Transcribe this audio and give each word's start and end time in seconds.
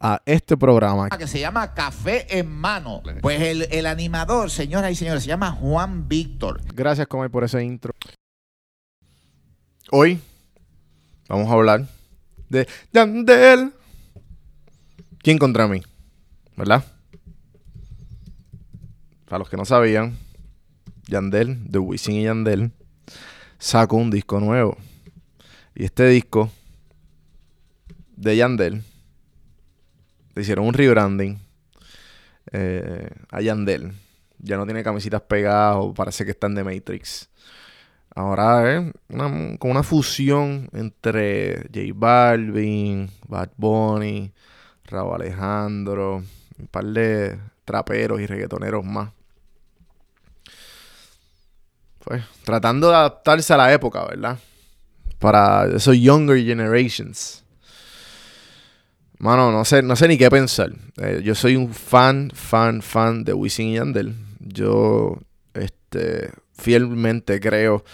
a 0.00 0.22
este 0.24 0.56
programa. 0.56 1.08
Que 1.10 1.26
se 1.26 1.40
llama 1.40 1.74
Café 1.74 2.38
en 2.38 2.50
Mano. 2.50 3.02
Pues 3.20 3.40
el, 3.40 3.62
el 3.70 3.86
animador, 3.86 4.50
señoras 4.50 4.92
y 4.92 4.94
señores, 4.94 5.22
se 5.22 5.28
llama 5.28 5.52
Juan 5.52 6.08
Víctor. 6.08 6.60
Gracias, 6.74 7.06
Comay, 7.06 7.28
por 7.28 7.44
ese 7.44 7.62
intro. 7.64 7.92
Hoy 9.90 10.20
vamos 11.28 11.48
a 11.50 11.52
hablar 11.52 11.86
de 12.48 12.68
Yandel. 12.92 13.72
¿Quién 15.22 15.38
contra 15.38 15.66
mí? 15.66 15.82
¿Verdad? 16.56 16.84
Para 19.24 19.40
los 19.40 19.48
que 19.48 19.56
no 19.56 19.64
sabían, 19.64 20.16
Yandel, 21.06 21.70
de 21.70 21.78
Wisin 21.78 22.16
y 22.16 22.24
Yandel, 22.24 22.72
sacó 23.58 23.96
un 23.96 24.10
disco 24.10 24.40
nuevo. 24.40 24.76
Y 25.74 25.84
este 25.84 26.08
disco 26.08 26.50
de 28.16 28.36
Yandel 28.36 28.82
le 30.38 30.42
hicieron 30.42 30.66
un 30.66 30.72
rebranding 30.72 31.36
eh, 32.52 33.10
a 33.28 33.40
Yandel. 33.40 33.92
Ya 34.38 34.56
no 34.56 34.64
tiene 34.66 34.84
camisitas 34.84 35.20
pegadas 35.22 35.78
o 35.80 35.92
parece 35.92 36.24
que 36.24 36.30
están 36.30 36.54
de 36.54 36.62
Matrix. 36.62 37.28
Ahora 38.14 38.72
es 38.72 38.92
como 39.58 39.72
una 39.72 39.82
fusión 39.82 40.68
entre 40.72 41.68
J 41.74 41.92
Balvin, 41.92 43.10
Bad 43.26 43.50
Bunny, 43.56 44.32
Raúl 44.84 45.16
Alejandro, 45.16 46.22
un 46.56 46.66
par 46.68 46.84
de 46.84 47.36
traperos 47.64 48.20
y 48.20 48.26
reggaetoneros 48.26 48.84
más. 48.84 49.10
Pues 52.04 52.22
tratando 52.44 52.90
de 52.90 52.94
adaptarse 52.94 53.52
a 53.52 53.56
la 53.56 53.72
época, 53.72 54.04
¿verdad? 54.04 54.38
Para 55.18 55.66
esos 55.66 55.96
younger 55.96 56.38
generations. 56.38 57.44
Mano, 59.18 59.50
no 59.50 59.64
sé, 59.64 59.82
no 59.82 59.96
sé 59.96 60.06
ni 60.06 60.16
qué 60.16 60.30
pensar. 60.30 60.72
Eh, 60.96 61.22
yo 61.24 61.34
soy 61.34 61.56
un 61.56 61.74
fan, 61.74 62.30
fan, 62.32 62.82
fan 62.82 63.24
de 63.24 63.32
Wisin 63.32 63.68
y 63.68 63.74
Yandel. 63.74 64.14
Yo, 64.38 65.18
este, 65.54 66.30
fielmente 66.52 67.40
creo 67.40 67.84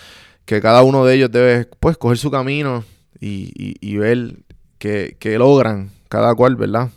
que 0.45 0.61
cada 0.61 0.83
uno 0.83 1.05
de 1.07 1.15
ellos 1.15 1.31
debe, 1.31 1.65
pues, 1.81 1.97
coger 1.97 2.19
su 2.19 2.31
camino 2.31 2.85
y, 3.19 3.97
ver 3.97 4.37
qué, 4.79 5.17
logran 5.39 5.91
cada 6.11 6.35
cual, 6.35 6.57
¿verdad? 6.57 6.91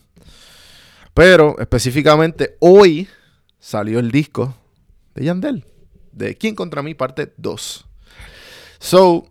Pero, 1.14 1.56
específicamente, 1.60 2.58
hoy 2.60 3.08
salió 3.60 4.00
el 4.00 4.12
disco 4.12 4.56
de 5.16 5.24
Yandel. 5.24 5.66
De 6.12 6.36
¿Quién 6.36 6.54
contra 6.54 6.84
mí? 6.84 6.96
Parte 6.96 7.34
2. 7.38 7.86
So, 8.80 9.26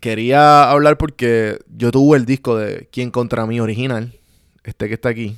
quería 0.00 0.70
hablar 0.70 0.98
porque 0.98 1.58
yo 1.68 1.90
tuve 1.90 2.16
el 2.16 2.24
disco 2.24 2.56
de 2.56 2.88
Quién 2.90 3.10
contra 3.10 3.46
mí 3.46 3.60
original, 3.60 4.14
este 4.64 4.88
que 4.88 4.94
está 4.94 5.10
aquí. 5.10 5.36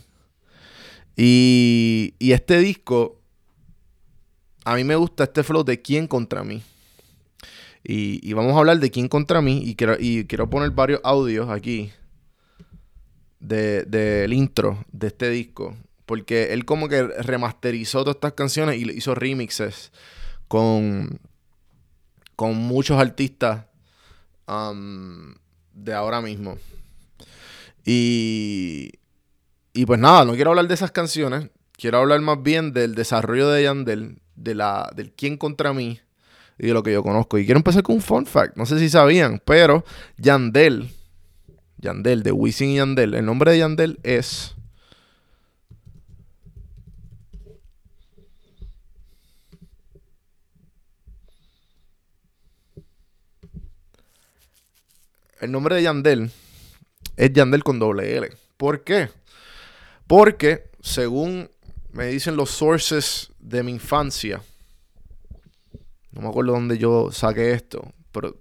Y, 1.16 2.14
este 2.20 2.58
disco, 2.58 3.20
a 4.64 4.74
mí 4.74 4.84
me 4.84 4.96
gusta 4.96 5.24
este 5.24 5.42
flow 5.42 5.64
de 5.64 5.80
Quién 5.80 6.06
contra 6.06 6.44
mí. 6.44 6.62
Y, 7.82 8.32
vamos 8.32 8.54
a 8.54 8.58
hablar 8.58 8.78
de 8.78 8.90
Quién 8.90 9.08
contra 9.08 9.40
mí. 9.40 9.62
Y 9.64 9.74
quiero, 9.74 9.96
y 9.98 10.24
quiero 10.24 10.48
poner 10.50 10.70
varios 10.70 11.00
audios 11.04 11.50
aquí 11.50 11.92
del 13.40 13.90
de, 13.90 14.26
intro 14.30 14.84
de 14.92 15.08
este 15.08 15.30
disco. 15.30 15.76
Porque 16.06 16.52
él 16.52 16.64
como 16.64 16.88
que 16.88 17.02
remasterizó 17.02 18.00
todas 18.00 18.16
estas 18.16 18.32
canciones 18.32 18.76
y 18.76 18.90
hizo 18.90 19.14
remixes 19.14 19.92
con, 20.48 21.18
con 22.36 22.56
muchos 22.56 22.98
artistas 22.98 23.64
De 24.46 25.94
ahora 25.94 26.20
mismo. 26.20 26.58
Y, 27.84 28.92
y 29.72 29.86
pues 29.86 29.98
nada, 30.00 30.24
no 30.24 30.34
quiero 30.34 30.50
hablar 30.50 30.68
de 30.68 30.74
esas 30.74 30.90
canciones. 30.90 31.50
Quiero 31.76 31.98
hablar 31.98 32.20
más 32.20 32.42
bien 32.42 32.72
del 32.72 32.94
desarrollo 32.94 33.48
de 33.48 33.64
Yandel, 33.64 34.20
de 34.36 34.54
la, 34.54 34.90
del 34.94 35.12
quién 35.12 35.36
contra 35.36 35.72
mí 35.72 36.00
y 36.58 36.68
de 36.68 36.72
lo 36.72 36.82
que 36.82 36.92
yo 36.92 37.02
conozco. 37.02 37.38
Y 37.38 37.44
quiero 37.44 37.58
empezar 37.58 37.82
con 37.82 37.96
un 37.96 38.02
fun 38.02 38.26
fact. 38.26 38.56
No 38.56 38.66
sé 38.66 38.78
si 38.78 38.88
sabían, 38.88 39.42
pero 39.44 39.84
Yandel, 40.16 40.90
Yandel, 41.78 42.22
de 42.22 42.32
Wisin 42.32 42.70
y 42.70 42.76
Yandel, 42.76 43.14
el 43.14 43.26
nombre 43.26 43.50
de 43.50 43.58
Yandel 43.58 43.98
es 44.02 44.54
el 55.40 55.52
nombre 55.52 55.76
de 55.76 55.82
Yandel 55.82 56.30
es 57.16 57.32
Yandel 57.32 57.64
con 57.64 57.78
doble 57.78 58.16
L. 58.16 58.30
¿Por 58.56 58.84
qué? 58.84 59.10
Porque, 60.06 60.70
según 60.80 61.50
me 61.92 62.06
dicen 62.06 62.36
los 62.36 62.50
sources 62.50 63.30
de 63.38 63.62
mi 63.62 63.72
infancia, 63.72 64.42
no 66.12 66.22
me 66.22 66.28
acuerdo 66.28 66.52
dónde 66.52 66.78
yo 66.78 67.10
saqué 67.12 67.52
esto, 67.52 67.92
pero 68.12 68.40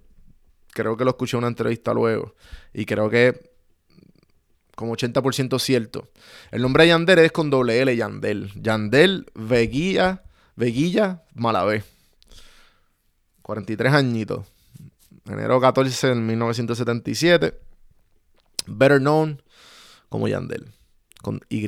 creo 0.72 0.98
que 0.98 1.04
lo 1.04 1.12
escuché 1.12 1.38
en 1.38 1.40
una 1.40 1.48
entrevista 1.48 1.94
luego. 1.94 2.36
Y 2.74 2.86
creo 2.86 3.10
que 3.10 3.54
como 4.76 4.96
80% 4.96 5.60
cierto. 5.60 6.10
El 6.52 6.62
nombre 6.62 6.84
de 6.84 6.90
Yandel 6.90 7.20
es 7.20 7.32
con 7.32 7.50
doble 7.50 7.80
L, 7.82 7.96
Yandel. 7.96 8.52
Yandel 8.56 9.28
Veguía 9.36 10.24
Veguilla 10.56 11.24
Malavé. 11.34 11.84
43 13.42 13.94
añitos. 13.94 14.46
Enero 15.26 15.62
14 15.62 16.08
de 16.08 16.16
1977. 16.16 17.60
Better 18.68 19.00
known 19.00 19.42
como 20.10 20.28
Yandel. 20.28 20.68
Con 21.22 21.42
Y. 21.50 21.68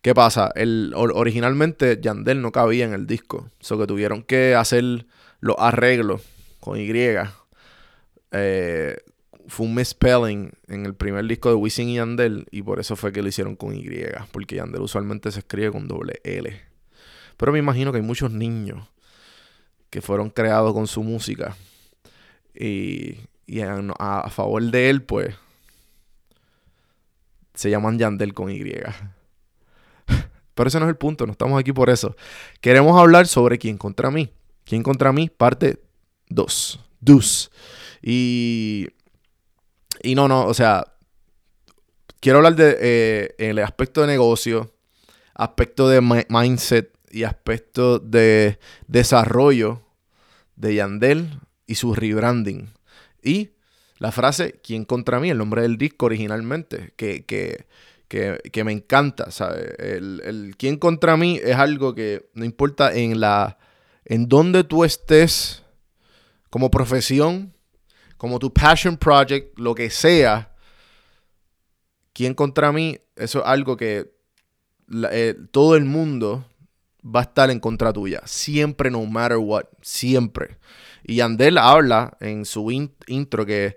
¿Qué 0.00 0.14
pasa? 0.14 0.50
El, 0.54 0.92
originalmente 0.96 1.98
Yandel 2.00 2.40
no 2.40 2.52
cabía 2.52 2.84
en 2.84 2.92
el 2.92 3.06
disco. 3.06 3.50
So 3.60 3.78
que 3.78 3.86
tuvieron 3.86 4.22
que 4.22 4.54
hacer 4.54 5.06
los 5.40 5.56
arreglos 5.58 6.22
con 6.60 6.78
Y. 6.78 6.90
Eh, 8.30 8.96
fue 9.48 9.66
un 9.66 9.74
misspelling 9.74 10.52
en 10.68 10.86
el 10.86 10.94
primer 10.94 11.26
disco 11.26 11.48
de 11.48 11.56
Wisin 11.56 11.88
y 11.88 11.96
Yandel. 11.96 12.46
Y 12.50 12.62
por 12.62 12.78
eso 12.78 12.94
fue 12.94 13.12
que 13.12 13.22
lo 13.22 13.28
hicieron 13.28 13.56
con 13.56 13.74
Y. 13.74 13.84
Porque 14.30 14.56
Yandel 14.56 14.82
usualmente 14.82 15.32
se 15.32 15.40
escribe 15.40 15.72
con 15.72 15.88
doble 15.88 16.20
L. 16.22 16.60
Pero 17.36 17.52
me 17.52 17.58
imagino 17.58 17.90
que 17.90 17.98
hay 17.98 18.04
muchos 18.04 18.30
niños 18.30 18.88
que 19.90 20.00
fueron 20.00 20.30
creados 20.30 20.72
con 20.72 20.86
su 20.86 21.02
música. 21.02 21.56
Y, 22.54 23.18
a 23.60 24.30
favor 24.30 24.62
de 24.62 24.90
él, 24.90 25.02
pues 25.02 25.34
se 27.54 27.70
llaman 27.70 27.98
Yandel 27.98 28.34
con 28.34 28.50
Y. 28.50 28.62
Pero 30.54 30.68
ese 30.68 30.78
no 30.78 30.86
es 30.86 30.90
el 30.90 30.96
punto, 30.96 31.26
no 31.26 31.32
estamos 31.32 31.58
aquí 31.58 31.72
por 31.72 31.90
eso. 31.90 32.16
Queremos 32.60 32.98
hablar 32.98 33.26
sobre 33.26 33.58
quién 33.58 33.78
contra 33.78 34.10
mí. 34.10 34.32
¿Quién 34.64 34.82
contra 34.82 35.12
mí? 35.12 35.28
Parte 35.28 35.80
2. 36.28 36.80
Dus. 37.00 37.50
Y. 38.02 38.88
Y 40.02 40.14
no, 40.14 40.28
no, 40.28 40.46
o 40.46 40.54
sea. 40.54 40.86
Quiero 42.20 42.38
hablar 42.38 42.54
de 42.54 42.76
eh, 42.80 43.34
el 43.38 43.58
aspecto 43.58 44.02
de 44.02 44.06
negocio, 44.06 44.72
aspecto 45.34 45.88
de 45.88 46.00
mindset 46.28 46.96
y 47.10 47.24
aspecto 47.24 47.98
de 47.98 48.60
desarrollo 48.86 49.82
de 50.54 50.76
Yandel 50.76 51.40
y 51.66 51.74
su 51.74 51.94
rebranding. 51.94 52.70
Y 53.22 53.50
la 53.98 54.12
frase 54.12 54.60
¿Quién 54.62 54.84
contra 54.84 55.20
mí? 55.20 55.30
El 55.30 55.38
nombre 55.38 55.62
del 55.62 55.78
disco 55.78 56.06
originalmente, 56.06 56.92
que, 56.96 57.24
que, 57.24 58.64
me 58.64 58.72
encanta, 58.72 59.30
¿sabes? 59.30 59.74
El, 59.78 60.20
el 60.24 60.56
¿Quién 60.56 60.76
contra 60.76 61.16
mí? 61.16 61.40
es 61.42 61.56
algo 61.56 61.94
que 61.94 62.28
no 62.34 62.44
importa 62.44 62.92
en 62.92 63.20
la 63.20 63.58
en 64.04 64.28
donde 64.28 64.64
tú 64.64 64.84
estés 64.84 65.62
como 66.50 66.70
profesión, 66.70 67.54
como 68.16 68.38
tu 68.38 68.52
passion 68.52 68.96
project, 68.96 69.58
lo 69.58 69.74
que 69.74 69.88
sea, 69.88 70.54
¿quién 72.12 72.34
contra 72.34 72.72
mí? 72.72 72.98
Eso 73.16 73.40
es 73.40 73.46
algo 73.46 73.76
que 73.76 74.12
eh, 75.10 75.34
todo 75.50 75.76
el 75.76 75.84
mundo 75.84 76.44
va 77.04 77.20
a 77.20 77.22
estar 77.24 77.50
en 77.50 77.60
contra 77.60 77.92
tuya. 77.92 78.22
Siempre, 78.24 78.90
no 78.90 79.04
matter 79.04 79.38
what. 79.38 79.64
Siempre. 79.80 80.58
Y 81.04 81.20
Andel 81.20 81.58
habla 81.58 82.16
en 82.20 82.44
su 82.44 82.70
intro 82.70 83.44
que 83.44 83.76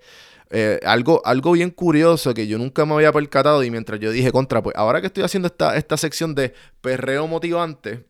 eh, 0.52 0.80
algo, 0.86 1.22
algo 1.26 1.54
bien 1.54 1.72
curioso 1.72 2.34
que 2.34 2.48
yo 2.48 2.58
nunca 2.58 2.86
me 2.86 2.94
había 2.94 3.12
percatado 3.12 3.64
y 3.64 3.72
mientras 3.72 4.00
yo 4.00 4.12
dije 4.12 4.32
contra, 4.32 4.62
pues 4.62 4.76
ahora 4.76 5.02
que 5.02 5.08
estoy 5.08 5.24
haciendo 5.24 5.48
esta, 5.48 5.76
esta 5.76 5.98
sección 5.98 6.36
de 6.36 6.54
perreo 6.82 7.28
motivante, 7.28 8.06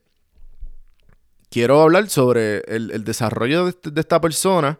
quiero 1.49 1.81
hablar 1.81 2.09
sobre 2.09 2.59
el, 2.67 3.03
desarrollo 3.05 3.69
este, 3.69 3.89
de, 3.89 4.01
esta 4.01 4.19
persona 4.19 4.79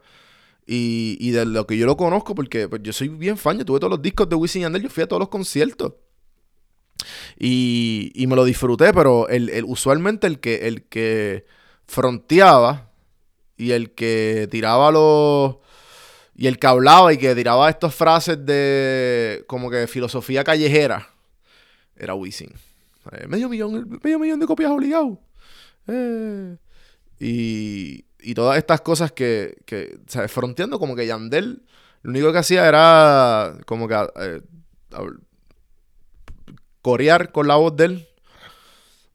y, 0.68 1.32
de 1.32 1.46
lo 1.46 1.66
que 1.66 1.78
yo 1.78 1.86
lo 1.86 1.96
conozco 1.96 2.36
porque 2.36 2.68
pues, 2.68 2.82
yo 2.84 2.92
soy 2.92 3.08
bien 3.08 3.38
fan, 3.38 3.58
yo 3.58 3.66
tuve 3.66 3.80
todos 3.80 3.92
los 3.92 4.02
discos 4.02 4.28
de 4.28 4.36
Wisin 4.36 4.62
y 4.62 4.64
Yandel, 4.64 4.84
yo 4.84 4.90
fui 4.90 5.04
a 5.04 5.08
todos 5.08 5.22
los 5.22 5.30
conciertos. 5.30 5.94
Y, 7.38 8.12
y 8.16 8.28
me 8.28 8.36
lo 8.36 8.46
disfruté, 8.46 8.94
pero 8.94 9.28
el, 9.28 9.64
usualmente 9.68 10.28
el 10.28 10.40
que, 10.40 10.68
el 10.68 10.84
que 10.84 11.46
fronteaba 11.86 12.92
y 13.58 13.72
el 13.72 13.92
que 13.92 14.48
tiraba 14.50 14.92
los. 14.92 15.58
Y 16.38 16.48
el 16.48 16.60
que 16.60 16.68
hablaba 16.68 17.14
y 17.14 17.18
que 17.18 17.36
tiraba 17.36 17.70
estas 17.70 17.96
frases 17.96 18.46
de. 18.46 19.44
como 19.48 19.70
que 19.70 19.88
filosofía 19.88 20.44
callejera. 20.44 21.10
Era 21.96 22.14
Wisin. 22.14 22.52
Eh, 23.12 23.28
medio 23.28 23.48
millón, 23.48 24.00
medio 24.04 24.20
millón 24.20 24.40
de 24.40 24.46
copias 24.46 24.72
obligado. 24.72 25.20
Eh. 25.88 26.58
Y, 27.20 28.06
y 28.20 28.34
todas 28.34 28.58
estas 28.58 28.82
cosas 28.82 29.12
que, 29.12 29.58
que 29.66 30.00
¿sabes? 30.08 30.32
Fronteando 30.32 30.80
como 30.80 30.96
que 30.96 31.08
Yandel 31.08 31.64
lo 32.06 32.12
único 32.12 32.32
que 32.32 32.38
hacía 32.38 32.68
era 32.68 33.58
como 33.66 33.88
que 33.88 33.96
eh, 33.96 34.42
corear 36.86 37.32
con 37.32 37.48
la 37.48 37.56
voz 37.56 37.76
de 37.76 37.86
él. 37.86 38.08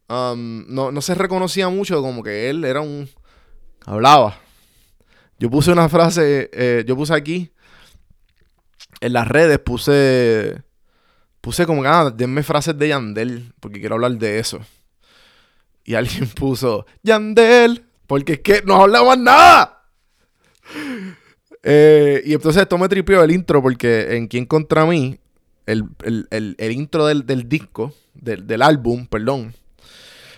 Um, 0.09 0.65
no, 0.67 0.91
no 0.91 1.01
se 1.01 1.15
reconocía 1.15 1.69
mucho 1.69 2.03
como 2.03 2.21
que 2.21 2.51
él 2.51 2.65
era 2.65 2.81
un 2.81 3.09
hablaba. 3.87 4.37
Yo 5.39 5.49
puse 5.49 5.71
una 5.71 5.89
frase, 5.89 6.51
eh, 6.53 6.83
yo 6.85 6.97
puse 6.97 7.15
aquí, 7.15 7.53
en 9.01 9.13
las 9.13 9.29
redes 9.29 9.61
puse, 9.61 10.65
puse 11.41 11.65
como 11.65 11.83
que, 11.83 11.89
ah, 11.89 12.11
denme 12.11 12.43
frases 12.43 12.77
de 12.77 12.89
Yandel, 12.89 13.53
porque 13.61 13.79
quiero 13.79 13.95
hablar 13.95 14.19
de 14.19 14.41
eso. 14.41 14.59
Y 15.85 15.95
alguien 15.95 16.29
puso, 16.35 16.87
Yandel, 17.05 17.85
porque 18.09 18.33
es 18.33 18.41
que 18.41 18.63
no 18.67 18.83
hablaba 18.83 19.15
nada. 19.15 19.85
Eh, 21.63 22.21
y 22.25 22.33
entonces 22.33 22.63
esto 22.63 22.77
me 22.79 22.89
tripió 22.89 23.23
el 23.23 23.31
intro, 23.31 23.63
porque 23.63 24.17
en 24.17 24.27
Quién 24.27 24.45
contra 24.45 24.85
mí, 24.87 25.20
el, 25.71 26.73
intro 26.73 27.07
del, 27.07 27.49
disco, 27.49 27.95
del, 28.15 28.47
del 28.47 28.63
álbum, 28.63 29.07
perdón, 29.07 29.55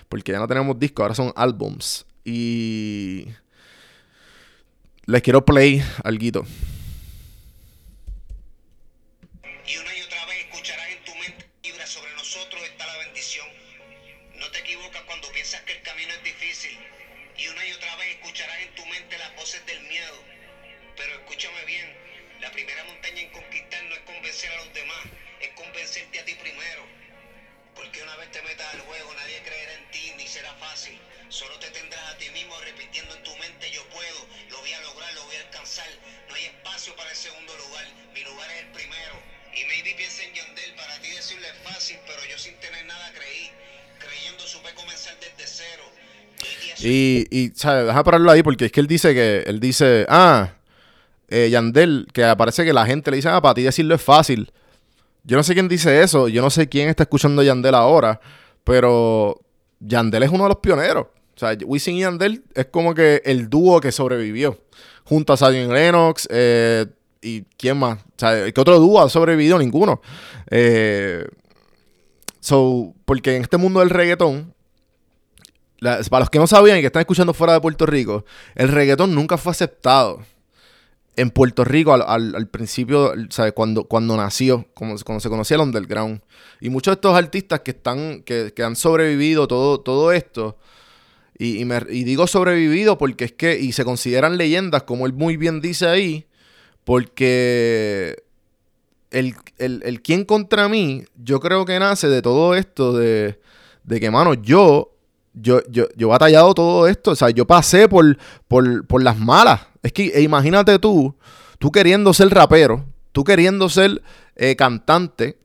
porque 0.09 0.31
ya 0.31 0.39
no 0.39 0.47
tenemos 0.47 0.77
disco, 0.77 1.01
ahora 1.01 1.15
son 1.15 1.33
álbums. 1.35 2.05
Y 2.23 3.27
les 5.05 5.21
quiero 5.21 5.43
play 5.43 5.83
algo. 6.03 6.45
Y, 46.83 47.27
y, 47.31 47.51
¿sabes? 47.55 47.87
Deja 47.87 48.03
pararlo 48.03 48.29
ahí 48.29 48.43
porque 48.43 48.65
es 48.65 48.71
que 48.71 48.79
él 48.79 48.87
dice 48.87 49.13
que, 49.13 49.43
él 49.47 49.59
dice, 49.59 50.05
ah, 50.09 50.53
eh, 51.29 51.49
Yandel, 51.49 52.07
que 52.13 52.23
aparece 52.25 52.65
que 52.65 52.73
la 52.73 52.85
gente 52.85 53.09
le 53.11 53.17
dice, 53.17 53.29
ah, 53.29 53.41
para 53.41 53.55
ti 53.55 53.63
decirlo 53.63 53.95
es 53.95 54.01
fácil. 54.01 54.51
Yo 55.23 55.37
no 55.37 55.43
sé 55.43 55.53
quién 55.53 55.67
dice 55.67 56.01
eso, 56.01 56.27
yo 56.27 56.41
no 56.41 56.49
sé 56.49 56.67
quién 56.67 56.89
está 56.89 57.03
escuchando 57.03 57.41
Yandel 57.41 57.75
ahora, 57.75 58.19
pero 58.63 59.39
Yandel 59.79 60.23
es 60.23 60.29
uno 60.29 60.43
de 60.43 60.49
los 60.49 60.59
pioneros. 60.59 61.07
O 61.35 61.39
sea, 61.39 61.57
Wisin 61.65 61.95
y 61.95 62.01
Yandel 62.01 62.43
es 62.53 62.67
como 62.67 62.93
que 62.93 63.21
el 63.25 63.49
dúo 63.49 63.79
que 63.79 63.91
sobrevivió. 63.91 64.59
Junto 65.05 65.33
a 65.33 65.37
Zion 65.37 65.73
Lennox 65.73 66.27
eh, 66.31 66.85
y 67.21 67.41
quién 67.57 67.77
más. 67.77 67.99
O 67.99 68.17
sea, 68.17 68.51
¿qué 68.51 68.61
otro 68.61 68.79
dúo 68.79 69.01
ha 69.01 69.09
sobrevivido? 69.09 69.57
Ninguno. 69.57 70.01
Eh, 70.49 71.25
so, 72.39 72.93
porque 73.05 73.35
en 73.35 73.41
este 73.41 73.57
mundo 73.57 73.79
del 73.79 73.89
reggaetón, 73.89 74.53
para 76.09 76.21
los 76.21 76.29
que 76.29 76.39
no 76.39 76.47
sabían 76.47 76.77
y 76.77 76.81
que 76.81 76.87
están 76.87 77.01
escuchando 77.01 77.33
fuera 77.33 77.53
de 77.53 77.61
Puerto 77.61 77.85
Rico, 77.85 78.25
el 78.55 78.69
reggaetón 78.69 79.13
nunca 79.13 79.37
fue 79.37 79.51
aceptado 79.51 80.21
en 81.15 81.29
Puerto 81.29 81.63
Rico 81.63 81.93
al, 81.93 82.47
principio, 82.47 83.13
¿sabes? 83.29 83.53
Cuando, 83.53 83.83
cuando 83.83 84.17
nació, 84.17 84.65
como, 84.73 84.95
cuando 85.05 85.19
se 85.19 85.29
conocía 85.29 85.55
el 85.55 85.61
underground. 85.61 86.21
Y 86.59 86.69
muchos 86.69 86.93
de 86.93 86.95
estos 86.95 87.15
artistas 87.15 87.59
que 87.59 87.71
están, 87.71 88.23
que, 88.23 88.53
han 88.63 88.75
sobrevivido 88.75 89.47
todo, 89.47 89.79
todo 89.79 90.11
esto, 90.11 90.57
y, 91.37 91.63
digo 92.03 92.27
sobrevivido 92.27 92.97
porque 92.97 93.25
es 93.25 93.31
que, 93.33 93.59
y 93.59 93.73
se 93.73 93.83
consideran 93.83 94.37
leyendas, 94.37 94.83
como 94.83 95.05
él 95.05 95.13
muy 95.13 95.37
bien 95.37 95.61
dice 95.61 95.87
ahí, 95.87 96.25
porque 96.83 98.23
el, 99.11 99.35
el, 99.57 100.01
quién 100.01 100.25
contra 100.25 100.67
mí, 100.67 101.05
yo 101.15 101.39
creo 101.39 101.65
que 101.65 101.77
nace 101.79 102.07
de 102.07 102.21
todo 102.21 102.55
esto 102.55 102.93
de, 102.93 103.39
de 103.83 103.99
que, 103.99 104.09
mano, 104.09 104.33
yo, 104.33 104.92
yo, 105.33 105.61
yo, 105.69 105.87
yo 105.95 106.09
batallado 106.09 106.53
todo 106.53 106.87
esto, 106.87 107.11
o 107.11 107.15
sea, 107.15 107.29
yo 107.29 107.45
pasé 107.45 107.87
por, 107.89 108.17
por, 108.47 109.03
las 109.03 109.17
malas. 109.17 109.61
Es 109.81 109.91
que 109.91 110.07
e 110.07 110.21
imagínate 110.21 110.77
tú, 110.79 111.15
tú 111.59 111.71
queriendo 111.71 112.13
ser 112.13 112.29
rapero, 112.29 112.85
tú 113.11 113.23
queriendo 113.23 113.69
ser 113.69 114.01
eh, 114.35 114.55
cantante 114.55 115.37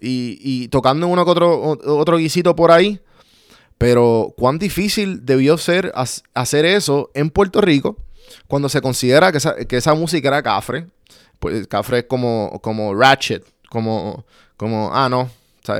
y, 0.00 0.38
y 0.40 0.68
tocando 0.68 1.06
uno 1.08 1.24
que 1.24 1.30
otro, 1.30 1.78
otro 1.84 2.18
guisito 2.18 2.54
por 2.54 2.70
ahí 2.70 3.00
Pero 3.78 4.32
cuán 4.36 4.58
difícil 4.58 5.26
debió 5.26 5.58
ser 5.58 5.92
hacer 6.34 6.64
eso 6.64 7.10
en 7.14 7.30
Puerto 7.30 7.60
Rico 7.60 7.96
cuando 8.46 8.68
se 8.68 8.80
considera 8.80 9.32
que 9.32 9.38
esa, 9.38 9.54
que 9.56 9.76
esa 9.76 9.94
música 9.94 10.28
era 10.28 10.42
cafre. 10.42 10.86
Pues 11.38 11.66
cafre 11.68 12.00
es 12.00 12.04
como, 12.04 12.58
como 12.62 12.94
ratchet, 12.94 13.44
como, 13.70 14.24
como, 14.56 14.90
ah, 14.92 15.08
no, 15.08 15.30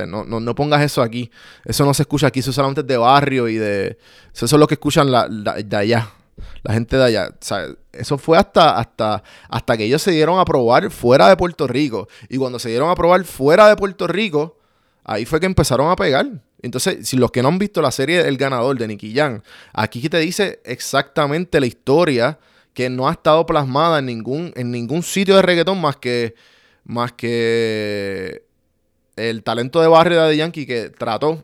no, 0.07 0.23
no, 0.23 0.39
no, 0.39 0.55
pongas 0.55 0.81
eso 0.81 1.01
aquí. 1.01 1.29
Eso 1.65 1.85
no 1.85 1.93
se 1.93 2.03
escucha 2.03 2.27
aquí, 2.27 2.39
eso 2.39 2.51
solamente 2.51 2.83
de 2.83 2.97
barrio 2.97 3.47
y 3.47 3.55
de... 3.55 3.97
Eso 4.33 4.45
es 4.45 4.53
lo 4.53 4.67
que 4.67 4.75
escuchan 4.75 5.07
de 5.09 5.75
allá, 5.75 6.09
la 6.63 6.73
gente 6.73 6.97
de 6.97 7.03
allá. 7.03 7.29
eso 7.91 8.17
fue 8.17 8.37
hasta, 8.37 8.77
hasta, 8.77 9.23
hasta 9.49 9.77
que 9.77 9.85
ellos 9.85 10.01
se 10.01 10.11
dieron 10.11 10.39
a 10.39 10.45
probar 10.45 10.89
fuera 10.91 11.27
de 11.29 11.37
Puerto 11.37 11.67
Rico. 11.67 12.07
Y 12.29 12.37
cuando 12.37 12.59
se 12.59 12.69
dieron 12.69 12.89
a 12.89 12.95
probar 12.95 13.23
fuera 13.25 13.67
de 13.67 13.75
Puerto 13.75 14.07
Rico, 14.07 14.57
ahí 15.03 15.25
fue 15.25 15.39
que 15.39 15.45
empezaron 15.45 15.89
a 15.89 15.95
pegar. 15.95 16.27
Entonces, 16.61 17.07
si 17.07 17.17
los 17.17 17.31
que 17.31 17.41
no 17.41 17.47
han 17.47 17.59
visto 17.59 17.81
la 17.81 17.91
serie 17.91 18.27
El 18.27 18.37
Ganador 18.37 18.77
de 18.77 18.87
Nicky 18.87 19.13
Jan, 19.13 19.43
aquí 19.73 20.07
te 20.09 20.19
dice 20.19 20.61
exactamente 20.65 21.59
la 21.59 21.65
historia 21.65 22.37
que 22.73 22.89
no 22.89 23.07
ha 23.07 23.13
estado 23.13 23.45
plasmada 23.45 23.99
en 23.99 24.05
ningún, 24.05 24.53
en 24.55 24.71
ningún 24.71 25.03
sitio 25.03 25.35
de 25.35 25.41
reggaetón 25.41 25.81
más 25.81 25.97
que, 25.97 26.35
más 26.83 27.11
que 27.13 28.43
el 29.19 29.43
talento 29.43 29.81
de 29.81 29.87
barrio 29.87 30.23
de 30.23 30.37
Yankee 30.37 30.65
que 30.65 30.89
trató. 30.89 31.43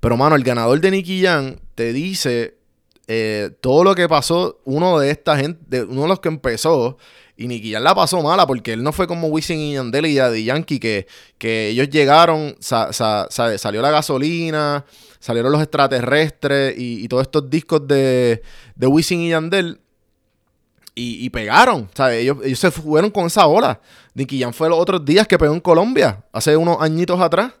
Pero, 0.00 0.16
mano, 0.16 0.36
el 0.36 0.44
ganador 0.44 0.80
de 0.80 0.90
Nicky 0.90 1.22
Jan 1.22 1.60
te 1.74 1.92
dice 1.92 2.58
eh, 3.06 3.50
todo 3.60 3.84
lo 3.84 3.94
que 3.94 4.08
pasó 4.08 4.60
uno 4.64 4.98
de 4.98 5.10
esta 5.10 5.36
gente, 5.36 5.82
uno 5.82 6.02
de 6.02 6.08
los 6.08 6.20
que 6.20 6.28
empezó. 6.28 6.98
Y 7.36 7.48
Nicky 7.48 7.72
Jan 7.72 7.82
la 7.82 7.94
pasó 7.94 8.22
mala 8.22 8.46
porque 8.46 8.74
él 8.74 8.82
no 8.82 8.92
fue 8.92 9.06
como 9.06 9.28
Wisin 9.28 9.58
y 9.58 9.74
Yandel 9.74 10.06
y 10.06 10.16
Daddy 10.16 10.44
Yankee 10.44 10.78
que, 10.78 11.06
que 11.36 11.68
ellos 11.68 11.88
llegaron, 11.88 12.56
salió 12.60 13.82
la 13.82 13.90
gasolina, 13.90 14.84
salieron 15.18 15.50
los 15.50 15.62
extraterrestres 15.62 16.74
y, 16.76 17.08
todos 17.08 17.22
estos 17.22 17.50
discos 17.50 17.88
de, 17.88 18.42
de 18.76 18.86
Wisin 18.86 19.20
y 19.22 19.30
Yandel 19.30 19.80
y, 20.94 21.28
pegaron. 21.30 21.88
Ellos, 22.12 22.38
ellos 22.44 22.58
se 22.58 22.70
fueron 22.70 23.10
con 23.10 23.26
esa 23.26 23.46
ola. 23.46 23.80
Nicky 24.14 24.40
Jam 24.40 24.52
fue 24.52 24.68
los 24.68 24.78
otros 24.78 25.04
días 25.04 25.26
que 25.26 25.38
pegó 25.38 25.52
en 25.52 25.60
Colombia, 25.60 26.24
hace 26.32 26.56
unos 26.56 26.76
añitos 26.80 27.20
atrás. 27.20 27.52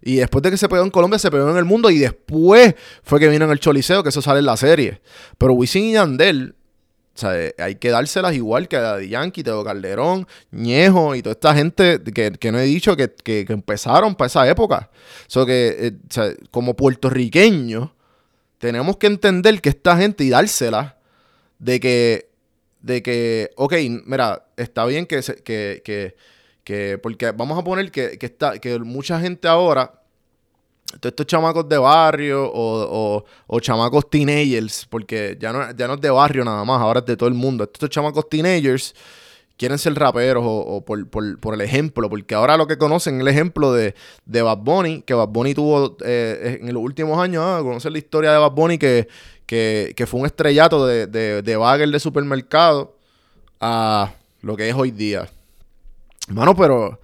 Y 0.00 0.16
después 0.16 0.42
de 0.42 0.52
que 0.52 0.56
se 0.56 0.68
pegó 0.68 0.84
en 0.84 0.90
Colombia, 0.90 1.18
se 1.18 1.30
pegó 1.30 1.50
en 1.50 1.56
el 1.56 1.64
mundo. 1.64 1.90
Y 1.90 1.98
después 1.98 2.74
fue 3.02 3.18
que 3.18 3.28
vino 3.28 3.44
en 3.46 3.50
el 3.50 3.58
Choliseo, 3.58 4.02
que 4.02 4.10
eso 4.10 4.22
sale 4.22 4.38
en 4.38 4.46
la 4.46 4.56
serie. 4.56 5.00
Pero 5.38 5.54
Wisin 5.54 5.84
y 5.86 5.92
Yandel, 5.94 6.54
o 7.16 7.18
sea, 7.18 7.32
hay 7.58 7.74
que 7.74 7.90
dárselas 7.90 8.34
igual 8.34 8.68
que 8.68 8.76
a 8.76 8.80
Daddy 8.80 9.08
Yankee, 9.08 9.42
Teo 9.42 9.64
Calderón, 9.64 10.28
Ñejo 10.52 11.16
y 11.16 11.22
toda 11.22 11.32
esta 11.32 11.52
gente 11.52 12.00
que, 12.00 12.52
no 12.52 12.60
he 12.60 12.64
dicho 12.64 12.96
que, 12.96 13.12
empezaron 13.48 14.14
para 14.14 14.26
esa 14.26 14.48
época. 14.48 14.88
So 15.26 15.44
que, 15.44 15.76
eh, 15.80 15.92
sea, 16.10 16.30
como 16.52 16.76
puertorriqueños, 16.76 17.90
tenemos 18.58 18.98
que 18.98 19.08
entender 19.08 19.60
que 19.60 19.70
esta 19.70 19.96
gente 19.96 20.22
y 20.22 20.30
dárselas 20.30 20.94
de 21.58 21.80
que 21.80 22.27
de 22.88 23.02
que, 23.02 23.50
ok, 23.56 23.74
mira, 24.06 24.46
está 24.56 24.86
bien 24.86 25.04
que, 25.04 25.20
que, 25.44 25.82
que, 25.84 26.16
que 26.64 26.98
porque 26.98 27.32
vamos 27.32 27.58
a 27.58 27.62
poner 27.62 27.90
que, 27.90 28.18
está, 28.18 28.58
que 28.58 28.78
mucha 28.78 29.20
gente 29.20 29.46
ahora, 29.46 29.92
todos 30.98 31.12
estos 31.12 31.26
chamacos 31.26 31.68
de 31.68 31.76
barrio 31.76 32.50
o, 32.50 33.22
o, 33.46 33.60
chamacos 33.60 34.08
teenagers, 34.08 34.86
porque 34.88 35.36
ya 35.38 35.52
no, 35.52 35.70
ya 35.76 35.86
no 35.86 35.94
es 35.94 36.00
de 36.00 36.08
barrio 36.08 36.46
nada 36.46 36.64
más, 36.64 36.80
ahora 36.80 37.00
es 37.00 37.06
de 37.06 37.16
todo 37.16 37.28
el 37.28 37.34
mundo, 37.34 37.64
estos 37.64 37.90
chamacos 37.90 38.26
teenagers 38.26 38.94
quieren 39.58 39.76
ser 39.78 39.94
raperos 39.94 40.44
o, 40.46 40.82
por, 40.84 41.54
el 41.54 41.60
ejemplo, 41.60 42.08
porque 42.08 42.34
ahora 42.34 42.56
lo 42.56 42.66
que 42.66 42.78
conocen 42.78 43.20
el 43.20 43.28
ejemplo 43.28 43.72
de, 43.72 43.94
de 44.24 44.40
Bad 44.42 44.58
Bunny, 44.58 45.02
que 45.02 45.12
Bad 45.12 45.28
Bunny 45.28 45.52
tuvo 45.52 45.96
eh, 46.04 46.60
en 46.62 46.72
los 46.72 46.82
últimos 46.82 47.18
años, 47.18 47.44
ah, 47.44 47.60
conocer 47.62 47.92
la 47.92 47.98
historia 47.98 48.32
de 48.32 48.38
Bad 48.38 48.52
Bunny 48.52 48.78
que 48.78 49.08
que, 49.48 50.06
fue 50.06 50.20
un 50.20 50.26
estrellato 50.26 50.86
de, 50.86 51.06
de, 51.06 51.42
de 51.42 51.56
bagel 51.56 51.90
de 51.90 51.98
supermercado 51.98 52.94
a 53.60 54.12
lo 54.42 54.56
que 54.56 54.68
es 54.68 54.74
hoy 54.74 54.90
día. 54.90 55.28
Mano, 56.28 56.54
pero, 56.54 57.00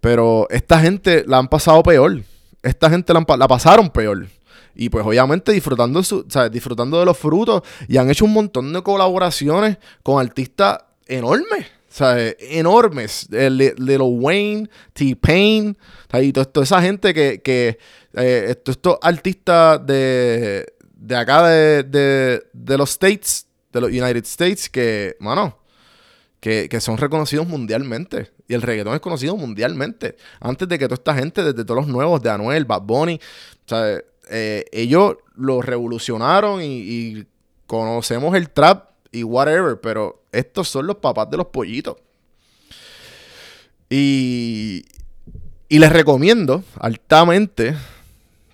pero 0.00 0.46
esta 0.50 0.78
gente 0.78 1.24
la 1.26 1.38
han 1.38 1.48
pasado 1.48 1.82
peor. 1.82 2.20
Esta 2.62 2.90
gente 2.90 3.14
la, 3.14 3.24
la 3.38 3.48
pasaron 3.48 3.88
peor. 3.88 4.26
Y 4.74 4.90
pues 4.90 5.04
obviamente 5.06 5.52
disfrutando, 5.52 6.02
su, 6.02 6.26
disfrutando 6.52 7.00
de 7.00 7.06
los 7.06 7.16
frutos. 7.16 7.62
Y 7.88 7.96
han 7.96 8.10
hecho 8.10 8.26
un 8.26 8.34
montón 8.34 8.74
de 8.74 8.82
colaboraciones 8.82 9.78
con 10.02 10.20
artistas 10.20 10.80
enormes. 11.06 11.66
¿Sabes? 11.90 12.36
Enormes. 12.38 13.28
El 13.30 13.58
Little 13.58 13.98
Wayne, 13.98 14.70
T-Pain. 14.94 15.76
Y 16.14 16.32
toda 16.32 16.64
esa 16.64 16.80
gente 16.80 17.12
que, 17.12 17.42
que 17.42 17.78
eh, 18.14 18.56
estos 18.66 18.98
artistas 19.02 19.84
de, 19.86 20.66
de 20.94 21.16
acá 21.16 21.46
de, 21.48 22.42
los 22.78 22.90
States, 22.90 23.46
de 23.72 23.80
los 23.80 23.90
United 23.90 24.24
States, 24.24 24.70
que, 24.70 25.16
mano, 25.20 25.58
que, 26.40 26.80
son 26.80 26.96
reconocidos 26.96 27.46
mundialmente. 27.46 28.30
Y 28.48 28.54
el 28.54 28.62
reggaetón 28.62 28.94
es 28.94 29.00
conocido 29.00 29.36
mundialmente. 29.36 30.16
Antes 30.40 30.68
de 30.68 30.78
que 30.78 30.86
toda 30.86 30.94
esta 30.94 31.14
gente, 31.14 31.42
desde 31.42 31.64
todos 31.64 31.84
los 31.84 31.88
nuevos, 31.88 32.22
de 32.22 32.30
Anuel, 32.30 32.64
Bad 32.64 32.82
Bunny, 32.82 33.20
sea, 33.66 34.00
eh, 34.30 34.64
ellos 34.72 35.16
lo 35.34 35.60
revolucionaron 35.60 36.60
y, 36.62 37.26
conocemos 37.66 38.34
el 38.34 38.50
trap 38.50 38.89
y 39.12 39.24
whatever, 39.24 39.80
pero 39.80 40.22
estos 40.32 40.68
son 40.68 40.86
los 40.86 40.96
papás 40.96 41.30
de 41.30 41.36
los 41.36 41.46
pollitos. 41.46 41.96
Y, 43.88 44.84
y 45.68 45.78
les 45.78 45.92
recomiendo 45.92 46.62
altamente 46.78 47.76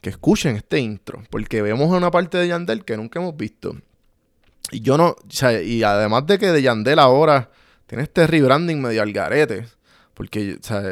que 0.00 0.10
escuchen 0.10 0.56
este 0.56 0.78
intro, 0.78 1.22
porque 1.30 1.62
vemos 1.62 1.90
una 1.90 2.10
parte 2.10 2.38
de 2.38 2.48
Yandel 2.48 2.84
que 2.84 2.96
nunca 2.96 3.18
hemos 3.18 3.36
visto. 3.36 3.76
Y 4.70 4.80
yo 4.80 4.96
no, 4.96 5.08
o 5.08 5.30
sea, 5.30 5.60
y 5.60 5.82
además 5.82 6.26
de 6.26 6.38
que 6.38 6.52
de 6.52 6.62
Yandel 6.62 6.98
ahora 6.98 7.50
tiene 7.86 8.04
este 8.04 8.26
rebranding 8.26 8.80
medio 8.80 9.02
al 9.02 9.12
garete, 9.12 9.66
porque, 10.14 10.58
o 10.60 10.64
sea, 10.64 10.82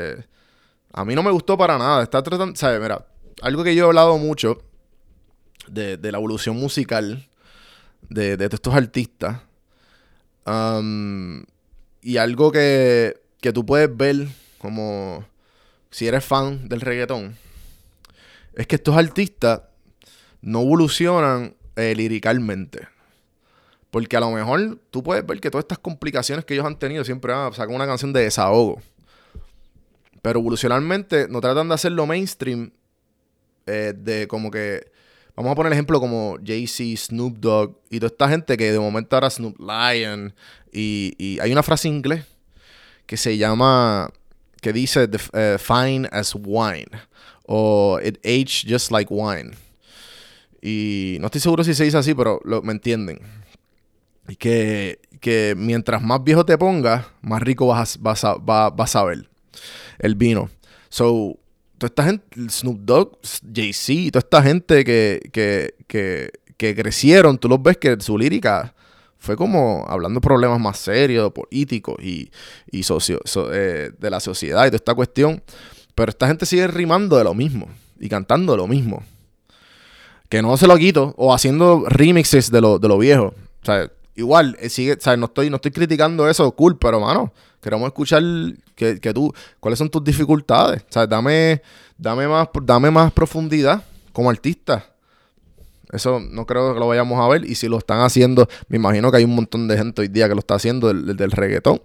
a 0.93 1.05
mí 1.05 1.15
no 1.15 1.23
me 1.23 1.31
gustó 1.31 1.57
para 1.59 1.77
nada. 1.79 2.03
Está 2.03 2.23
tratando, 2.23 2.55
sea, 2.57 2.79
Mira, 2.79 3.07
algo 3.43 3.65
que 3.65 3.75
yo 3.75 3.85
he 3.85 3.87
hablado 3.89 4.17
mucho 4.19 4.63
de, 5.67 5.99
la 6.01 6.19
evolución 6.19 6.57
musical 6.57 7.29
de, 8.09 8.37
de 8.37 8.45
estos 8.45 8.75
artistas. 8.75 9.41
Y 10.47 12.17
algo 12.17 12.53
que, 12.53 13.21
que 13.41 13.53
tú 13.53 13.65
puedes 13.65 13.95
ver 13.97 14.29
como 14.59 15.25
si 15.91 16.07
eres 16.07 16.25
fan 16.25 16.69
del 16.69 16.81
reggaetón 16.81 17.37
es 18.55 18.67
que 18.67 18.77
estos 18.77 18.97
artistas 18.97 19.63
no 20.43 20.63
evolucionan 20.63 21.55
eh, 21.77 21.95
liricalmente. 21.97 22.89
Porque 23.91 24.17
a 24.17 24.21
lo 24.21 24.31
mejor 24.31 24.79
tú 24.91 25.03
puedes 25.03 25.25
ver 25.25 25.41
que 25.41 25.51
todas 25.51 25.65
estas 25.65 25.79
complicaciones 25.79 26.45
que 26.45 26.55
ellos 26.55 26.67
han 26.67 26.79
tenido 26.79 27.05
siempre 27.05 27.33
van 27.33 27.53
a 27.53 27.55
sacar 27.55 27.75
una 27.75 27.87
canción 27.87 28.13
de 28.13 28.23
desahogo. 28.23 28.83
Pero 30.21 30.41
evolucionalmente 30.41 31.29
no 31.29 31.41
tratan 31.41 31.69
de 31.69 31.75
hacerlo 31.75 32.07
mainstream. 32.07 32.73
Eh, 33.67 33.95
de 33.97 34.27
como 34.27 34.51
que. 34.51 34.93
Vamos 35.37 35.53
a 35.53 35.55
poner 35.55 35.73
ejemplo 35.73 35.99
como 36.01 36.39
Jay-Z, 36.45 37.07
Snoop 37.07 37.39
Dogg 37.39 37.77
y 37.91 37.99
toda 37.99 38.09
esta 38.09 38.29
gente 38.29 38.57
que 38.57 38.71
de 38.71 38.79
momento 38.79 39.17
ahora 39.17 39.31
Snoop 39.31 39.59
Lion. 39.59 40.33
Y, 40.73 41.39
hay 41.41 41.53
una 41.53 41.63
frase 41.63 41.89
en 41.89 41.95
inglés 41.95 42.25
que 43.07 43.17
se 43.17 43.37
llama. 43.37 44.11
que 44.61 44.73
dice 44.73 45.09
eh, 45.33 45.59
fine 45.59 46.09
as 46.13 46.35
wine 46.35 46.89
o 47.47 47.99
It 48.03 48.19
Aged 48.25 48.71
Just 48.71 48.91
Like 48.91 49.13
Wine. 49.13 49.53
Y 50.63 51.19
no 51.21 51.27
estoy 51.27 51.41
seguro 51.41 51.63
si 51.65 51.75
se 51.75 51.85
dice 51.85 51.99
así, 51.99 52.15
pero 52.15 52.41
me 52.63 52.73
entienden. 52.73 53.21
Y 54.29 54.37
que, 54.37 55.01
que, 55.21 55.55
mientras 55.57 56.01
más 56.01 56.25
viejo 56.25 56.47
te 56.47 56.57
pongas, 56.57 57.07
más 57.21 57.43
rico 57.43 57.67
vas 57.67 57.99
a, 58.25 58.37
vas 58.39 58.97
a, 58.97 59.05
ver 59.05 59.29
el 59.99 60.15
vino. 60.15 60.49
So, 60.89 61.39
toda 61.79 61.89
esta 61.89 62.05
gente, 62.05 62.51
Snoop 62.51 62.81
Dogg, 62.81 63.19
Jay-Z, 63.53 64.11
toda 64.13 64.21
esta 64.21 64.43
gente 64.43 64.85
que, 64.85 65.21
que, 65.33 65.75
que, 65.87 66.31
que, 66.57 66.75
crecieron, 66.75 67.39
tú 67.39 67.49
los 67.49 67.63
ves 67.63 67.77
que 67.77 67.97
su 68.01 68.17
lírica 68.17 68.75
fue 69.19 69.37
como 69.37 69.85
hablando 69.89 70.21
de 70.21 70.25
problemas 70.25 70.61
más 70.61 70.79
serios, 70.79 71.33
políticos 71.33 71.97
y, 72.03 72.31
y 72.71 72.83
socio, 72.83 73.21
eh, 73.53 73.91
de 73.99 74.11
la 74.11 74.21
sociedad 74.21 74.67
y 74.67 74.69
toda 74.69 74.77
esta 74.77 74.95
cuestión. 74.95 75.43
Pero 75.95 76.11
esta 76.11 76.27
gente 76.27 76.45
sigue 76.45 76.67
rimando 76.67 77.17
de 77.17 77.25
lo 77.25 77.35
mismo 77.35 77.69
y 77.99 78.09
cantando 78.09 78.53
de 78.53 78.59
lo 78.59 78.67
mismo. 78.67 79.03
Que 80.29 80.43
no 80.43 80.57
se 80.57 80.67
lo 80.67 80.77
quito. 80.77 81.15
O 81.17 81.33
haciendo 81.33 81.85
remixes 81.89 82.51
de 82.51 82.61
lo, 82.61 82.79
de 82.79 82.89
lo 82.89 82.99
viejo. 82.99 83.35
O 83.63 83.65
sea, 83.65 83.91
igual, 84.15 84.57
eh, 84.61 84.69
sigue, 84.69 84.99
o 85.05 85.17
no 85.17 85.27
estoy, 85.27 85.51
no 85.51 85.57
estoy 85.57 85.71
criticando 85.71 86.29
eso, 86.29 86.51
cool, 86.53 86.79
pero 86.79 87.01
mano, 87.01 87.33
queremos 87.61 87.87
escuchar 87.87 88.23
que, 88.75 89.13
tú, 89.15 89.33
cuáles 89.61 89.79
son 89.79 89.89
tus 89.89 90.05
dificultades. 90.05 90.83
O 90.83 90.93
sea, 90.93 91.07
dame, 91.07 91.63
dame, 91.97 92.29
más, 92.29 92.49
dame 92.63 92.91
más 92.91 93.13
profundidad 93.13 93.83
como 94.13 94.31
artista. 94.31 94.85
Eso 95.93 96.21
no 96.21 96.45
creo 96.45 96.75
que 96.75 96.81
lo 96.81 96.89
vayamos 96.89 97.21
a 97.21 97.29
ver. 97.29 97.45
Y 97.45 97.55
si 97.55 97.69
lo 97.69 97.79
están 97.79 98.01
haciendo, 98.01 98.49
me 98.69 98.77
imagino 98.77 99.11
que 99.11 99.19
hay 99.19 99.25
un 99.25 99.35
montón 99.35 99.69
de 99.69 99.77
gente 99.77 100.03
hoy 100.03 100.09
día 100.09 100.29
que 100.29 100.35
lo 100.35 100.41
está 100.41 100.55
haciendo 100.55 100.89
del, 100.89 101.17
del 101.17 101.31
reggaetón. 101.31 101.81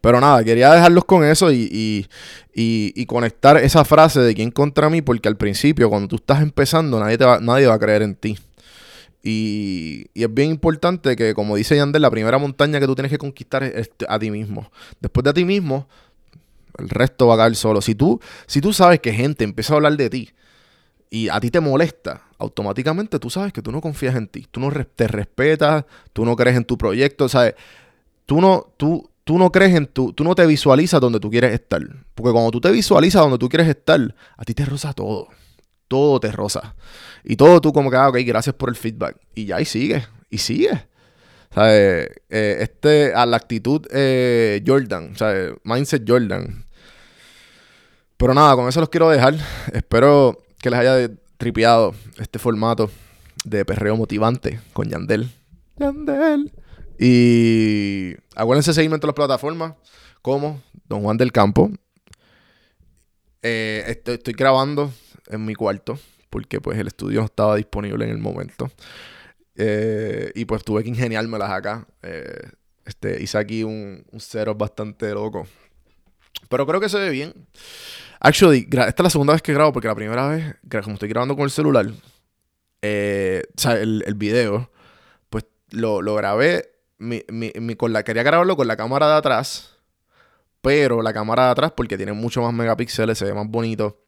Pero 0.00 0.20
nada, 0.20 0.44
quería 0.44 0.72
dejarlos 0.72 1.04
con 1.04 1.24
eso 1.24 1.50
y, 1.50 1.68
y, 1.70 2.08
y, 2.54 2.92
y 2.94 3.06
conectar 3.06 3.56
esa 3.56 3.84
frase 3.84 4.20
de 4.20 4.34
quién 4.34 4.52
contra 4.52 4.88
mí, 4.88 5.02
porque 5.02 5.28
al 5.28 5.36
principio, 5.36 5.90
cuando 5.90 6.08
tú 6.08 6.16
estás 6.16 6.40
empezando, 6.40 7.00
nadie, 7.00 7.18
te 7.18 7.24
va, 7.24 7.40
nadie 7.40 7.66
va 7.66 7.74
a 7.74 7.78
creer 7.78 8.02
en 8.02 8.14
ti. 8.14 8.38
Y, 9.22 10.06
es 10.14 10.32
bien 10.32 10.50
importante 10.50 11.16
que, 11.16 11.34
como 11.34 11.56
dice 11.56 11.76
Yandel, 11.76 12.02
la 12.02 12.10
primera 12.10 12.38
montaña 12.38 12.80
que 12.80 12.86
tú 12.86 12.94
tienes 12.94 13.10
que 13.10 13.18
conquistar 13.18 13.62
es 13.62 13.90
a 14.08 14.18
ti 14.18 14.30
mismo. 14.30 14.70
Después 15.00 15.24
de 15.24 15.30
a 15.30 15.34
ti 15.34 15.44
mismo, 15.44 15.88
el 16.78 16.88
resto 16.88 17.26
va 17.26 17.34
a 17.34 17.38
caer 17.38 17.56
solo. 17.56 17.80
Si 17.80 17.94
tú, 17.94 18.20
si 18.46 18.60
tú 18.60 18.72
sabes 18.72 19.00
que 19.00 19.12
gente 19.12 19.44
empieza 19.44 19.74
a 19.74 19.76
hablar 19.76 19.96
de 19.96 20.10
ti 20.10 20.30
y 21.10 21.28
a 21.28 21.40
ti 21.40 21.50
te 21.50 21.60
molesta, 21.60 22.22
automáticamente 22.38 23.18
tú 23.18 23.30
sabes 23.30 23.52
que 23.52 23.62
tú 23.62 23.72
no 23.72 23.80
confías 23.80 24.14
en 24.14 24.28
ti. 24.28 24.46
Tú 24.50 24.60
no 24.60 24.70
te 24.70 25.08
respetas, 25.08 25.84
tú 26.12 26.24
no 26.24 26.36
crees 26.36 26.56
en 26.56 26.64
tu 26.64 26.78
proyecto, 26.78 27.28
¿sabes? 27.28 27.54
Tú 28.26 28.40
no, 28.40 28.72
tú, 28.76 29.10
tú 29.24 29.38
no 29.38 29.50
crees 29.50 29.74
en 29.74 29.86
tu, 29.86 30.12
tú 30.12 30.22
no 30.22 30.34
te 30.34 30.46
visualizas 30.46 31.00
donde 31.00 31.18
tú 31.18 31.30
quieres 31.30 31.52
estar. 31.52 31.82
Porque 32.14 32.32
cuando 32.32 32.50
tú 32.50 32.60
te 32.60 32.70
visualizas 32.70 33.22
donde 33.22 33.38
tú 33.38 33.48
quieres 33.48 33.68
estar, 33.68 34.14
a 34.36 34.44
ti 34.44 34.54
te 34.54 34.64
roza 34.64 34.92
todo. 34.92 35.28
Todo 35.88 36.20
te 36.20 36.30
roza. 36.30 36.74
Y 37.24 37.36
todo 37.36 37.60
tú 37.60 37.72
como 37.72 37.90
que, 37.90 37.96
ah, 37.96 38.08
ok, 38.08 38.18
gracias 38.24 38.54
por 38.54 38.68
el 38.68 38.76
feedback. 38.76 39.16
Y 39.34 39.46
ya, 39.46 39.60
y 39.60 39.64
sigue, 39.64 40.06
y 40.30 40.38
sigue. 40.38 40.86
¿Sabes? 41.54 42.10
Eh, 42.28 42.56
este, 42.60 43.14
a 43.14 43.24
la 43.24 43.38
actitud 43.38 43.86
eh, 43.90 44.62
Jordan, 44.66 45.16
¿sabes? 45.16 45.54
Mindset 45.64 46.04
Jordan. 46.06 46.66
Pero 48.18 48.34
nada, 48.34 48.54
con 48.54 48.68
eso 48.68 48.80
los 48.80 48.88
quiero 48.88 49.08
dejar. 49.08 49.34
Espero 49.72 50.42
que 50.60 50.70
les 50.70 50.78
haya 50.78 51.10
tripeado 51.38 51.94
este 52.18 52.38
formato 52.38 52.90
de 53.44 53.64
perreo 53.64 53.96
motivante 53.96 54.60
con 54.72 54.88
Yandel. 54.88 55.30
Yandel. 55.76 56.52
Y 56.98 58.14
acuérdense 58.34 58.74
seguirme 58.74 58.96
en 58.96 59.00
todas 59.00 59.16
las 59.16 59.26
plataformas 59.26 59.74
como 60.20 60.60
Don 60.88 61.02
Juan 61.02 61.16
del 61.16 61.32
Campo. 61.32 61.70
Eh, 63.42 63.84
estoy, 63.86 64.32
grabando 64.32 64.92
en 65.28 65.44
mi 65.44 65.54
cuarto 65.54 65.98
porque 66.30 66.60
pues 66.60 66.78
el 66.78 66.86
estudio 66.86 67.20
no 67.20 67.26
estaba 67.26 67.56
disponible 67.56 68.04
en 68.04 68.10
el 68.10 68.18
momento. 68.18 68.70
Eh, 69.56 70.30
y 70.34 70.44
pues 70.44 70.64
tuve 70.64 70.82
que 70.82 70.88
ingeniármelas 70.88 71.50
acá. 71.50 71.86
Eh, 72.02 72.50
este, 72.84 73.22
hice 73.22 73.38
aquí 73.38 73.64
un, 73.64 74.04
un 74.10 74.20
setup 74.20 74.58
bastante 74.58 75.12
loco. 75.12 75.46
Pero 76.48 76.66
creo 76.66 76.80
que 76.80 76.88
se 76.88 76.98
ve 76.98 77.10
bien. 77.10 77.34
Actually, 78.20 78.68
esta 78.70 78.88
es 78.88 79.00
la 79.00 79.10
segunda 79.10 79.32
vez 79.32 79.42
que 79.42 79.52
grabo 79.52 79.72
porque 79.72 79.88
la 79.88 79.94
primera 79.94 80.28
vez, 80.28 80.56
como 80.82 80.94
estoy 80.94 81.08
grabando 81.08 81.36
con 81.36 81.44
el 81.44 81.50
celular, 81.50 81.86
eh, 82.82 83.44
el, 83.64 84.02
el, 84.06 84.14
video, 84.14 84.70
pues 85.30 85.44
lo, 85.70 86.02
lo 86.02 86.14
grabé, 86.16 86.68
mi, 86.98 87.22
mi, 87.28 87.76
con 87.76 87.92
la, 87.92 88.02
quería 88.02 88.24
grabarlo 88.24 88.56
con 88.56 88.66
la 88.66 88.76
cámara 88.76 89.08
de 89.08 89.14
atrás, 89.14 89.76
pero 90.62 91.00
la 91.00 91.12
cámara 91.12 91.46
de 91.46 91.50
atrás, 91.50 91.72
porque 91.76 91.96
tiene 91.96 92.12
mucho 92.12 92.42
más 92.42 92.52
megapíxeles, 92.52 93.18
se 93.18 93.26
ve 93.26 93.34
más 93.34 93.48
bonito, 93.48 94.07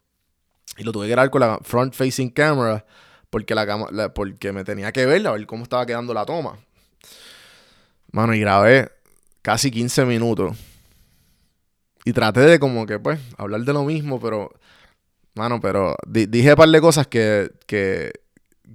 y 0.77 0.83
lo 0.83 0.91
tuve 0.91 1.05
que 1.05 1.11
grabar 1.11 1.29
con 1.29 1.41
la 1.41 1.59
front 1.61 1.93
facing 1.93 2.29
camera, 2.29 2.85
porque, 3.29 3.55
la, 3.55 4.13
porque 4.13 4.51
me 4.51 4.63
tenía 4.63 4.91
que 4.91 5.05
ver, 5.05 5.25
a 5.27 5.31
ver 5.31 5.45
cómo 5.45 5.63
estaba 5.63 5.85
quedando 5.85 6.13
la 6.13 6.25
toma. 6.25 6.57
Mano, 8.11 8.33
y 8.33 8.39
grabé 8.41 8.91
casi 9.41 9.71
15 9.71 10.05
minutos 10.05 10.57
y 12.03 12.13
traté 12.13 12.41
de 12.41 12.59
como 12.59 12.85
que, 12.85 12.99
pues, 12.99 13.19
hablar 13.37 13.61
de 13.61 13.73
lo 13.73 13.83
mismo, 13.83 14.19
pero, 14.19 14.51
mano, 15.35 15.59
pero 15.61 15.95
dije 16.07 16.49
un 16.49 16.55
par 16.55 16.69
de 16.69 16.81
cosas 16.81 17.07
que, 17.07 17.51
que, 17.67 18.11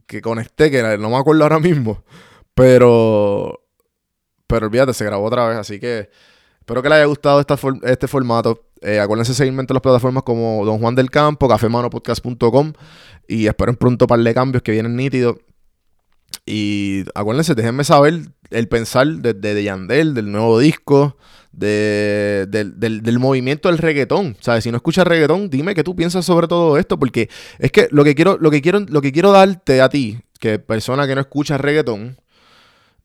que 0.07 0.23
conecté, 0.23 0.71
que 0.71 0.83
no 0.99 1.11
me 1.11 1.17
acuerdo 1.17 1.43
ahora 1.43 1.59
mismo, 1.59 2.05
pero, 2.55 3.63
pero 4.47 4.67
olvídate, 4.67 4.95
se 4.95 5.05
grabó 5.05 5.27
otra 5.27 5.49
vez, 5.49 5.59
así 5.59 5.81
que 5.81 6.09
espero 6.61 6.83
que 6.83 6.89
les 6.89 6.97
haya 6.97 7.07
gustado 7.07 7.41
esta 7.41 7.59
este 7.83 8.09
formato. 8.09 8.66
Eh, 8.83 9.01
acuérdense 9.01 9.35
seguirme 9.35 9.63
en 9.63 9.67
las 9.71 9.81
plataformas 9.81 10.23
como 10.23 10.65
Don 10.65 10.79
Juan 10.79 10.95
del 10.95 11.11
Campo, 11.11 11.49
cafemanopodcast.com 11.49 12.73
y 13.27 13.47
esperen 13.47 13.77
pronto 13.77 14.07
par 14.07 14.21
de 14.21 14.35
cambios 14.35 14.63
que 14.63 14.73
vienen 14.73 14.97
nítidos. 14.97 15.37
Y 16.45 17.05
acuérdense, 17.15 17.55
déjenme 17.55 17.85
saber 17.85 18.21
el 18.51 18.69
pensar 18.69 19.07
de, 19.07 19.35
de 19.35 19.63
Yandel, 19.63 20.15
del 20.15 20.31
nuevo 20.31 20.59
disco, 20.59 21.17
de, 21.53 22.47
del, 22.49 23.19
movimiento 23.19 23.69
del 23.69 23.79
reggaetón. 23.79 24.37
¿Sabes? 24.41 24.65
Si 24.65 24.71
no 24.71 24.77
escuchas 24.77 25.07
reggaetón, 25.07 25.51
dime 25.51 25.75
qué 25.75 25.83
tú 25.83 25.97
piensas 25.97 26.25
sobre 26.25 26.47
todo 26.47 26.79
esto. 26.79 26.99
Porque 26.99 27.29
es 27.59 27.73
que 27.73 27.89
lo 27.91 28.05
que 28.05 28.15
quiero, 28.15 28.37
lo 28.39 28.51
que 28.51 28.63
quiero, 28.63 28.81
lo 28.81 29.01
que 29.01 29.13
quiero 29.13 29.33
darte 29.33 29.81
a 29.81 29.89
ti, 29.89 30.21
que 30.39 30.59
persona 30.59 31.07
que 31.07 31.15
no 31.15 31.21
escucha 31.21 31.59
reggaetón, 31.59 32.17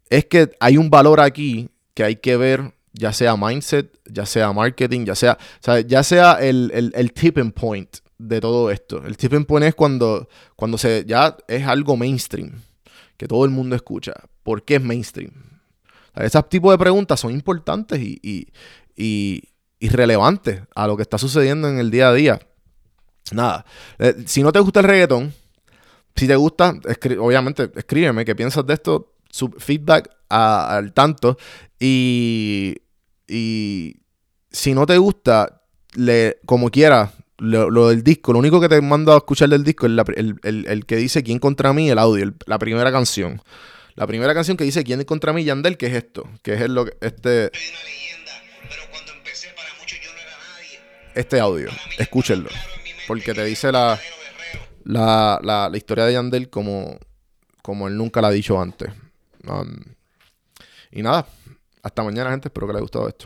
es 0.10 0.26
que 0.26 0.52
hay 0.60 0.78
un 0.78 0.90
valor 0.90 1.22
aquí 1.22 1.70
que 1.94 2.04
hay 2.04 2.18
que 2.18 2.38
ver, 2.38 2.74
ya 2.94 3.14
sea 3.14 3.36
mindset, 3.38 3.98
ya 4.06 4.26
sea 4.26 4.52
marketing, 4.52 5.06
ya 5.06 5.16
sea, 5.16 5.38
ya 5.86 6.04
sea 6.04 6.34
el, 6.34 6.92
el, 6.94 7.14
tipping 7.14 7.52
point 7.52 7.98
de 8.18 8.42
todo 8.42 8.70
esto. 8.72 9.04
El 9.06 9.18
tipping 9.18 9.46
point 9.46 9.66
es 9.66 9.76
cuando, 9.76 10.28
cuando 10.56 10.78
se, 10.78 11.06
ya 11.06 11.38
es 11.48 11.66
algo 11.66 11.96
mainstream, 11.96 12.62
que 13.18 13.28
todo 13.28 13.46
el 13.46 13.52
mundo 13.52 13.76
escucha. 13.76 14.14
¿Por 14.44 14.64
qué 14.64 14.76
es 14.76 14.82
mainstream? 14.82 15.32
Ese 16.16 16.42
tipo 16.44 16.72
de 16.72 16.78
preguntas 16.78 17.20
son 17.20 17.32
importantes 17.32 18.00
y, 18.00 18.20
y, 18.96 19.88
relevantes 19.90 20.62
a 20.76 20.86
lo 20.86 20.96
que 20.96 21.04
está 21.04 21.18
sucediendo 21.18 21.68
en 21.70 21.80
el 21.80 21.90
día 21.90 22.10
a 22.10 22.14
día. 22.14 22.40
Nada, 23.32 23.66
eh, 23.98 24.16
si 24.26 24.44
no 24.44 24.52
te 24.52 24.60
gusta 24.60 24.82
el 24.82 24.86
reggaetón, 24.86 25.34
si 26.16 26.28
te 26.28 26.36
gusta, 26.36 26.74
obviamente 27.20 27.72
escríbeme 27.76 28.26
qué 28.26 28.36
piensas 28.36 28.66
de 28.66 28.74
esto, 28.74 29.14
su 29.30 29.50
feedback 29.50 30.10
al 30.30 30.94
tanto. 30.94 31.38
Y, 31.84 32.76
y 33.28 33.96
si 34.52 34.76
no 34.76 34.86
te 34.86 35.00
gusta, 35.00 35.64
le, 35.96 36.38
como 36.46 36.70
quieras, 36.70 37.12
lo, 37.40 37.90
del 37.90 38.04
disco, 38.04 38.34
lo 38.34 38.40
único 38.40 38.62
que 38.62 38.70
te 38.70 38.80
mando 38.82 39.14
a 39.14 39.18
escuchar 39.18 39.50
del 39.50 39.64
disco 39.64 39.88
es 39.88 39.92
el, 40.44 40.86
que 40.86 40.96
dice 40.96 41.24
quién 41.24 41.40
contra 41.40 41.74
mí, 41.74 41.90
el 41.90 41.98
audio, 41.98 42.32
la 42.46 42.60
primera 42.60 42.92
canción. 42.92 43.42
La 43.96 44.06
primera 44.06 44.34
canción 44.34 44.56
que 44.56 44.64
dice 44.64 44.84
¿Quién 44.84 45.04
contra 45.04 45.34
mí? 45.34 45.44
Yandel, 45.44 45.76
que 45.76 45.88
es 45.88 45.94
esto, 45.94 46.30
que 46.44 46.54
es 46.54 46.70
lo 46.70 46.86
este 47.02 47.52
este 51.14 51.40
audio, 51.40 51.70
escúchenlo, 51.98 52.50
porque 53.08 53.34
te 53.34 53.44
dice 53.44 53.72
la, 53.72 54.00
la, 54.86 55.40
la, 55.44 55.68
la, 55.70 55.78
historia 55.78 56.06
de 56.06 56.14
Yandel 56.14 56.50
como, 56.50 56.98
como 57.62 57.88
él 57.90 57.98
nunca 57.98 58.22
la 58.22 58.30
ha 58.30 58.32
dicho 58.32 58.62
antes. 58.62 58.92
Um, 59.46 59.78
y 60.92 61.02
nada, 61.02 61.28
hasta 61.84 62.04
mañana 62.04 62.32
gente, 62.32 62.48
espero 62.48 62.68
que 62.68 62.74
les 62.74 62.78
haya 62.78 62.84
gustado 62.84 63.08
esto. 63.08 63.26